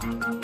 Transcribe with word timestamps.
thank 0.00 0.24
you 0.24 0.39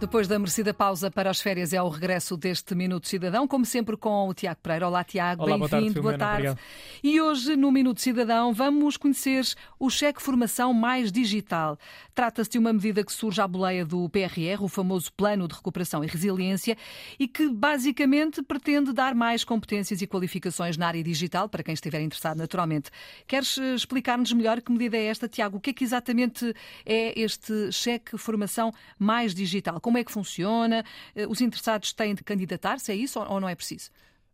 Depois 0.00 0.26
da 0.26 0.38
merecida 0.38 0.72
pausa 0.72 1.10
para 1.10 1.28
as 1.28 1.42
férias, 1.42 1.74
é 1.74 1.82
o 1.82 1.88
regresso 1.90 2.34
deste 2.34 2.74
Minuto 2.74 3.06
Cidadão, 3.06 3.46
como 3.46 3.66
sempre 3.66 3.98
com 3.98 4.30
o 4.30 4.32
Tiago 4.32 4.58
Pereira. 4.62 4.88
Olá, 4.88 5.04
Tiago, 5.04 5.44
bem-vindo, 5.44 6.00
boa 6.00 6.16
tarde. 6.16 6.44
Boa 6.44 6.54
tarde. 6.54 6.60
E 7.02 7.20
hoje, 7.20 7.54
no 7.54 7.70
Minuto 7.70 8.00
Cidadão, 8.00 8.54
vamos 8.54 8.96
conhecer 8.96 9.44
o 9.78 9.90
cheque 9.90 10.22
formação 10.22 10.72
mais 10.72 11.12
digital. 11.12 11.78
Trata-se 12.14 12.48
de 12.48 12.58
uma 12.58 12.72
medida 12.72 13.04
que 13.04 13.12
surge 13.12 13.42
à 13.42 13.46
boleia 13.46 13.84
do 13.84 14.08
PRR, 14.08 14.62
o 14.62 14.68
famoso 14.68 15.12
Plano 15.12 15.46
de 15.46 15.54
Recuperação 15.54 16.02
e 16.02 16.06
Resiliência, 16.06 16.78
e 17.18 17.28
que 17.28 17.50
basicamente 17.50 18.42
pretende 18.42 18.94
dar 18.94 19.14
mais 19.14 19.44
competências 19.44 20.00
e 20.00 20.06
qualificações 20.06 20.78
na 20.78 20.86
área 20.86 21.04
digital, 21.04 21.46
para 21.46 21.62
quem 21.62 21.74
estiver 21.74 22.00
interessado, 22.00 22.38
naturalmente. 22.38 22.90
Queres 23.26 23.58
eh, 23.58 23.74
explicar-nos 23.74 24.32
melhor 24.32 24.62
que 24.62 24.72
medida 24.72 24.96
é 24.96 25.04
esta, 25.04 25.28
Tiago? 25.28 25.58
O 25.58 25.60
que 25.60 25.70
é 25.70 25.72
que 25.74 25.84
exatamente 25.84 26.54
é 26.86 27.20
este 27.20 27.70
cheque 27.70 28.16
formação 28.16 28.72
mais 28.98 29.34
digital? 29.34 29.78
Como 29.90 29.98
é 29.98 30.04
que 30.04 30.12
funciona? 30.12 30.84
Eh, 31.16 31.26
os 31.26 31.40
interessados 31.40 31.92
têm 31.92 32.14
de 32.14 32.22
candidatar-se, 32.22 32.92
é 32.92 32.94
isso 32.94 33.18
ou 33.18 33.40
não 33.40 33.48
é 33.48 33.56
preciso? 33.56 33.90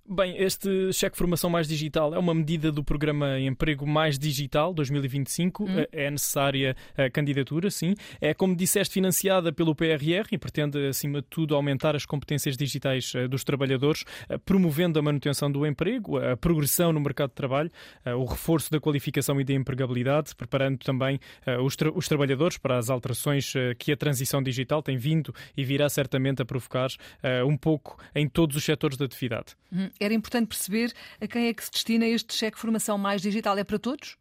Bem, 0.08 0.36
este 0.38 0.92
cheque 0.92 1.18
formação 1.18 1.50
mais 1.50 1.66
digital 1.66 2.14
é 2.14 2.18
uma 2.18 2.32
medida 2.32 2.70
do 2.70 2.84
programa 2.84 3.40
Emprego 3.40 3.84
Mais 3.84 4.16
Digital 4.16 4.72
2025. 4.72 5.64
Hum. 5.64 5.78
Eh, 5.80 5.88
é 5.90 6.10
necessária 6.10 6.76
a 6.96 7.10
candidatura, 7.10 7.72
sim. 7.72 7.92
É, 8.20 8.32
como 8.32 8.54
disseste, 8.54 8.94
financiada 8.94 9.52
pelo 9.52 9.74
PRR 9.74 10.28
e 10.30 10.38
pretende, 10.38 10.86
acima 10.86 11.20
de 11.20 11.26
tudo, 11.28 11.56
aumentar 11.56 11.96
as 11.96 12.06
competências 12.06 12.56
digitais 12.56 13.12
eh, 13.16 13.26
dos 13.26 13.42
trabalhadores, 13.42 14.04
eh, 14.28 14.38
promovendo 14.38 14.96
a 15.00 15.02
manutenção 15.02 15.50
do 15.50 15.66
emprego, 15.66 16.18
a 16.18 16.36
progressão 16.36 16.92
no 16.92 17.00
mercado 17.00 17.30
de 17.30 17.34
trabalho, 17.34 17.70
o 18.16 18.24
reforço 18.24 18.70
da 18.70 18.78
qualificação 18.78 19.40
e 19.40 19.44
da 19.44 19.54
empregabilidade, 19.54 20.34
preparando 20.36 20.78
também 20.78 21.18
os, 21.64 21.74
tra 21.74 21.90
os 21.90 22.06
trabalhadores 22.06 22.58
para 22.58 22.78
as 22.78 22.90
alterações 22.90 23.52
que 23.78 23.90
a 23.90 23.96
transição 23.96 24.42
digital 24.42 24.82
tem 24.82 24.96
vindo 24.96 25.34
e 25.56 25.64
virá 25.64 25.88
certamente 25.88 26.42
a 26.42 26.44
provocar 26.44 26.88
um 27.46 27.56
pouco 27.56 27.98
em 28.14 28.28
todos 28.28 28.56
os 28.56 28.64
setores 28.64 28.96
da 28.96 29.04
atividade. 29.04 29.56
Hum 29.72 29.88
era 30.00 30.14
importante 30.14 30.48
perceber 30.48 30.92
a 31.20 31.26
quem 31.26 31.48
é 31.48 31.54
que 31.54 31.64
se 31.64 31.70
destina 31.70 32.06
este 32.06 32.34
cheque 32.34 32.56
de 32.56 32.60
formação 32.60 32.98
mais 32.98 33.22
digital. 33.22 33.56
É 33.58 33.64
para 33.64 33.78
todos? 33.78 34.16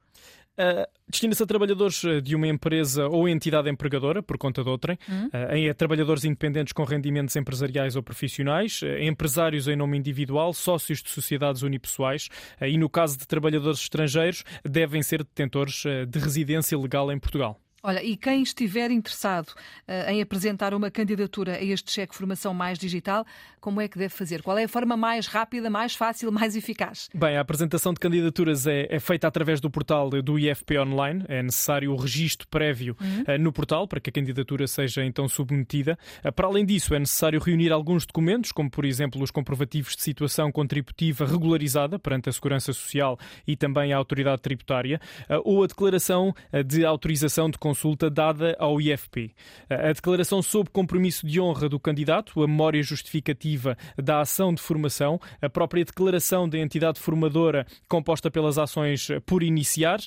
Uh, 0.56 0.88
Destina-se 1.08 1.44
a 1.44 1.46
trabalhadores 1.46 2.04
eh, 2.04 2.20
de 2.20 2.36
uma 2.36 2.48
empresa 2.48 3.08
ou 3.08 3.30
entidade 3.30 3.70
empregadora, 3.70 4.24
por 4.24 4.40
conta 4.40 4.64
de 4.64 4.70
outrem, 4.70 4.98
uhum. 5.08 5.28
uh, 5.28 5.70
a 5.70 5.74
trabalhadores 5.76 6.24
independentes 6.24 6.74
com 6.74 6.84
rendimentos 6.84 7.36
empresariais 7.36 7.96
ou 7.96 8.02
profissionais, 8.02 8.82
uh, 8.82 8.88
empresários 9.02 9.68
em 9.68 9.76
nome 9.76 9.98
individual, 10.00 10.52
sócios 10.52 11.04
de 11.04 11.10
sociedades 11.12 11.62
unipessoais 11.62 12.30
e, 12.60 12.76
no 12.76 12.90
caso 12.90 13.20
de 13.20 13.28
trabalhadores 13.28 13.82
estrangeiros, 13.82 14.44
devem 14.64 15.04
ser 15.04 15.24
detentores 15.24 15.84
de 16.08 16.20
residência 16.20 16.76
legal 16.76 17.12
em 17.12 17.20
Portugal. 17.20 17.60
Olha, 17.86 18.04
e 18.04 18.18
quem 18.18 18.42
estiver 18.42 18.90
interessado 18.90 19.50
uh, 19.50 20.10
em 20.10 20.20
apresentar 20.20 20.74
uma 20.74 20.90
candidatura 20.90 21.58
a 21.58 21.64
este 21.64 21.92
cheque 21.92 22.16
formação 22.16 22.52
mais 22.52 22.80
digital, 22.80 23.24
como 23.62 23.80
é 23.80 23.88
que 23.88 23.96
deve 23.96 24.10
fazer? 24.10 24.42
Qual 24.42 24.58
é 24.58 24.64
a 24.64 24.68
forma 24.68 24.98
mais 24.98 25.28
rápida, 25.28 25.70
mais 25.70 25.94
fácil, 25.94 26.32
mais 26.32 26.56
eficaz? 26.56 27.10
Bem, 27.14 27.38
a 27.38 27.42
apresentação 27.42 27.94
de 27.94 28.00
candidaturas 28.00 28.66
é, 28.66 28.88
é 28.90 29.00
feita 29.00 29.28
através 29.28 29.62
do 29.62 29.70
portal 29.70 30.10
do 30.10 30.40
IFP 30.40 30.80
Online. 30.80 31.24
É 31.28 31.44
necessário 31.44 31.92
o 31.92 31.96
registro 31.96 32.48
prévio 32.48 32.98
uhum. 33.00 33.36
uh, 33.36 33.40
no 33.40 33.54
portal 33.54 33.88
para 33.88 34.00
que 34.00 34.10
a 34.10 34.14
candidatura 34.14 34.66
seja 34.66 35.06
então 35.06 35.28
submetida. 35.28 35.96
Uh, 36.24 36.32
para 36.32 36.48
além 36.48 36.66
disso, 36.66 36.96
é 36.96 37.00
necessário 37.00 37.40
reunir 37.40 37.72
alguns 37.72 38.04
documentos, 38.04 38.52
como 38.52 38.68
por 38.68 38.84
exemplo 38.84 39.22
os 39.22 39.30
comprovativos 39.30 39.96
de 39.96 40.02
situação 40.02 40.52
contributiva 40.52 41.24
regularizada 41.24 42.00
perante 42.00 42.30
a 42.30 42.32
Segurança 42.32 42.74
Social 42.74 43.20
e 43.46 43.56
também 43.56 43.94
a 43.94 43.98
Autoridade 43.98 44.42
Tributária, 44.42 45.00
ou 45.44 45.64
a 45.64 45.68
declaração 45.68 46.34
de 46.66 46.86
autorização 46.86 47.50
de 47.50 47.58
consulta 47.76 48.10
dada 48.10 48.56
ao 48.58 48.80
IFP. 48.80 49.32
A 49.70 49.92
declaração 49.92 50.42
sob 50.42 50.70
compromisso 50.70 51.28
de 51.28 51.42
honra 51.42 51.68
do 51.68 51.78
candidato, 51.78 52.42
a 52.42 52.48
memória 52.48 52.82
justificativa 52.82 53.78
da 54.02 54.22
ação 54.22 54.54
de 54.54 54.62
formação, 54.62 55.20
a 55.42 55.50
própria 55.50 55.84
declaração 55.84 56.48
da 56.48 56.58
entidade 56.58 57.02
formadora 57.02 57.68
composta 57.90 58.32
pelas 58.32 58.58
ações 58.58 59.10
por 59.26 59.44
iniciar, 59.44 60.00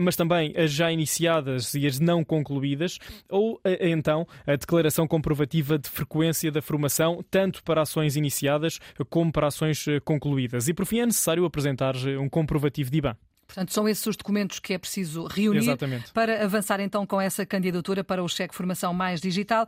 mas 0.00 0.16
também 0.16 0.54
as 0.56 0.72
já 0.72 0.90
iniciadas 0.90 1.74
e 1.74 1.86
as 1.86 2.00
não 2.00 2.24
concluídas, 2.24 2.98
ou 3.28 3.60
então 3.80 4.26
a 4.46 4.56
declaração 4.56 5.06
comprovativa 5.06 5.78
de 5.78 5.90
frequência 5.90 6.50
da 6.50 6.62
formação, 6.62 7.22
tanto 7.30 7.62
para 7.62 7.82
ações 7.82 8.16
iniciadas 8.16 8.78
como 9.10 9.30
para 9.30 9.48
ações 9.48 9.86
eh, 9.86 10.00
concluídas. 10.00 10.68
E 10.68 10.74
por 10.74 10.86
fim 10.86 11.00
é 11.00 11.06
necessário 11.06 11.44
apresentar 11.44 11.94
um 12.18 12.28
comprovativo 12.28 12.90
de 12.90 12.98
IBAN. 12.98 13.16
Portanto, 13.50 13.72
são 13.72 13.88
esses 13.88 14.06
os 14.06 14.16
documentos 14.16 14.60
que 14.60 14.72
é 14.72 14.78
preciso 14.78 15.26
reunir 15.26 15.58
Exatamente. 15.58 16.12
para 16.12 16.44
avançar 16.44 16.78
então 16.78 17.04
com 17.04 17.20
essa 17.20 17.44
candidatura 17.44 18.04
para 18.04 18.22
o 18.22 18.28
cheque 18.28 18.54
formação 18.54 18.94
mais 18.94 19.20
digital. 19.20 19.66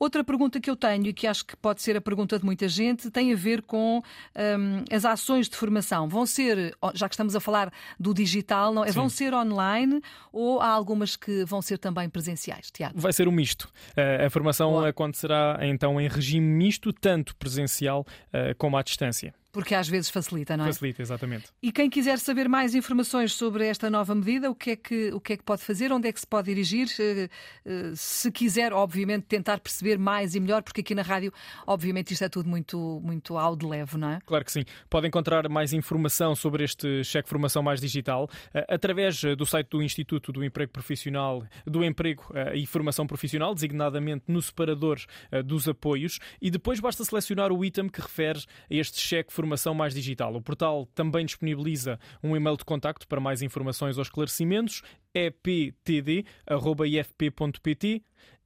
Outra 0.00 0.24
pergunta 0.24 0.58
que 0.58 0.68
eu 0.68 0.74
tenho 0.74 1.06
e 1.06 1.12
que 1.12 1.26
acho 1.26 1.44
que 1.44 1.54
pode 1.56 1.80
ser 1.80 1.96
a 1.96 2.00
pergunta 2.00 2.38
de 2.38 2.44
muita 2.44 2.66
gente 2.66 3.08
tem 3.10 3.32
a 3.32 3.36
ver 3.36 3.62
com 3.62 4.02
um, 4.34 4.84
as 4.90 5.04
ações 5.04 5.48
de 5.48 5.56
formação. 5.56 6.08
Vão 6.08 6.26
ser, 6.26 6.74
já 6.94 7.08
que 7.08 7.14
estamos 7.14 7.36
a 7.36 7.40
falar 7.40 7.72
do 7.98 8.12
digital, 8.12 8.74
não, 8.74 8.84
é, 8.84 8.90
vão 8.90 9.08
ser 9.08 9.32
online 9.32 10.02
ou 10.32 10.60
há 10.60 10.68
algumas 10.68 11.14
que 11.14 11.44
vão 11.44 11.62
ser 11.62 11.78
também 11.78 12.08
presenciais, 12.08 12.70
Tiago? 12.70 12.98
Vai 12.98 13.12
ser 13.12 13.28
um 13.28 13.32
misto. 13.32 13.70
Uh, 13.90 14.26
a 14.26 14.30
formação 14.30 14.84
acontecerá 14.84 15.58
então 15.62 16.00
em 16.00 16.08
regime 16.08 16.46
misto, 16.46 16.92
tanto 16.92 17.36
presencial 17.36 18.04
uh, 18.28 18.56
como 18.56 18.76
à 18.76 18.82
distância. 18.82 19.32
Porque 19.52 19.74
às 19.74 19.88
vezes 19.88 20.08
facilita, 20.08 20.56
não 20.56 20.64
é? 20.64 20.68
Facilita, 20.68 21.02
exatamente. 21.02 21.46
E 21.62 21.72
quem 21.72 21.90
quiser 21.90 22.18
saber 22.18 22.48
mais 22.48 22.74
informações 22.74 23.32
sobre 23.32 23.66
esta 23.66 23.90
nova 23.90 24.14
medida, 24.14 24.50
o 24.50 24.54
que 24.54 24.70
é 24.70 24.76
que, 24.76 25.12
o 25.12 25.20
que, 25.20 25.32
é 25.32 25.36
que 25.36 25.42
pode 25.42 25.62
fazer? 25.62 25.92
Onde 25.92 26.08
é 26.08 26.12
que 26.12 26.20
se 26.20 26.26
pode 26.26 26.46
dirigir? 26.46 26.88
Eh, 26.98 27.28
eh, 27.64 27.92
se 27.94 28.30
quiser, 28.30 28.72
obviamente, 28.72 29.24
tentar 29.24 29.58
perceber 29.58 29.98
mais 29.98 30.34
e 30.34 30.40
melhor, 30.40 30.62
porque 30.62 30.80
aqui 30.82 30.94
na 30.94 31.02
rádio, 31.02 31.32
obviamente, 31.66 32.12
isto 32.12 32.24
é 32.24 32.28
tudo 32.28 32.48
muito, 32.48 33.00
muito 33.02 33.36
ao 33.36 33.56
de 33.56 33.66
leve, 33.66 33.96
não 33.96 34.10
é? 34.10 34.18
Claro 34.24 34.44
que 34.44 34.52
sim. 34.52 34.64
Pode 34.88 35.08
encontrar 35.08 35.48
mais 35.48 35.72
informação 35.72 36.36
sobre 36.36 36.64
este 36.64 37.02
cheque 37.02 37.28
formação 37.28 37.62
mais 37.62 37.80
digital 37.80 38.30
eh, 38.54 38.64
através 38.68 39.20
do 39.36 39.44
site 39.44 39.68
do 39.70 39.82
Instituto 39.82 40.32
do 40.32 40.44
Emprego 40.44 40.70
Profissional, 40.72 41.44
do 41.66 41.84
Emprego 41.84 42.24
e 42.54 42.66
Formação 42.66 43.06
Profissional, 43.06 43.54
designadamente 43.54 44.24
no 44.28 44.40
separador 44.40 44.98
dos 45.44 45.68
apoios, 45.68 46.18
e 46.40 46.50
depois 46.50 46.80
basta 46.80 47.04
selecionar 47.04 47.52
o 47.52 47.64
item 47.64 47.88
que 47.88 48.00
refere 48.00 48.40
a 48.70 48.74
este 48.74 49.00
cheque 49.00 49.32
formação 49.40 49.72
mais 49.72 49.94
digital. 49.94 50.34
O 50.34 50.42
portal 50.42 50.86
também 50.94 51.24
disponibiliza 51.24 51.98
um 52.22 52.36
e-mail 52.36 52.58
de 52.58 52.64
contacto 52.64 53.08
para 53.08 53.20
mais 53.20 53.40
informações 53.40 53.96
ou 53.96 54.02
esclarecimentos, 54.02 54.82
eptd.ifp.pt 55.14 56.32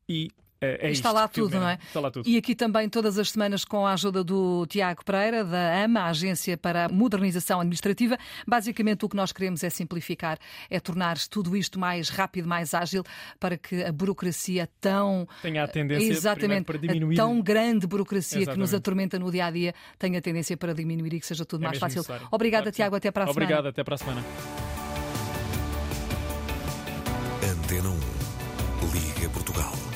e 0.08 0.30
é, 0.64 0.88
é 0.88 0.90
Está 0.90 1.12
lá 1.12 1.28
tudo, 1.28 1.58
não 1.58 1.68
é? 1.68 1.78
Está 1.86 2.00
lá 2.00 2.10
tudo. 2.10 2.28
E 2.28 2.36
aqui 2.36 2.54
também 2.54 2.88
todas 2.88 3.18
as 3.18 3.30
semanas 3.30 3.64
com 3.64 3.86
a 3.86 3.92
ajuda 3.92 4.24
do 4.24 4.66
Tiago 4.66 5.04
Pereira, 5.04 5.44
da 5.44 5.84
AMA, 5.84 6.00
a 6.00 6.06
Agência 6.06 6.56
para 6.56 6.86
a 6.86 6.88
Modernização 6.88 7.60
Administrativa. 7.60 8.16
Basicamente 8.46 9.04
o 9.04 9.08
que 9.08 9.16
nós 9.16 9.32
queremos 9.32 9.62
é 9.62 9.70
simplificar, 9.70 10.38
é 10.70 10.80
tornar 10.80 11.18
tudo 11.28 11.56
isto 11.56 11.78
mais 11.78 12.08
rápido, 12.08 12.48
mais 12.48 12.74
ágil, 12.74 13.02
para 13.38 13.56
que 13.56 13.82
a 13.82 13.92
burocracia 13.92 14.68
tão... 14.80 15.28
Tenha 15.42 15.64
a 15.64 15.68
tendência 15.68 16.10
exatamente, 16.10 16.64
para 16.64 16.78
diminuir. 16.78 17.14
A 17.14 17.16
tão 17.16 17.40
grande 17.40 17.86
burocracia 17.86 18.38
exatamente. 18.38 18.54
que 18.54 18.60
nos 18.60 18.74
atormenta 18.74 19.18
no 19.18 19.30
dia-a-dia 19.30 19.72
-dia, 19.72 19.74
tenha 19.98 20.18
a 20.18 20.22
tendência 20.22 20.56
para 20.56 20.72
diminuir 20.74 21.14
e 21.14 21.20
que 21.20 21.26
seja 21.26 21.44
tudo 21.44 21.64
é 21.64 21.66
mais 21.66 21.78
fácil. 21.78 21.98
Necessário. 21.98 22.28
Obrigada, 22.30 22.64
claro 22.64 22.76
Tiago. 22.76 22.96
Até 22.96 23.10
para 23.10 23.24
a 23.24 23.30
Obrigado, 23.30 23.48
semana. 23.48 23.68
Obrigado, 23.68 23.72
até 23.72 23.84
para 23.84 23.94
a 23.94 23.98
semana. 23.98 24.24
Antena 27.42 27.90
1. 27.90 28.14
Liga 28.92 29.28
Portugal. 29.30 29.93